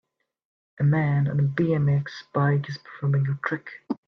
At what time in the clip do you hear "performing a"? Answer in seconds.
2.79-3.35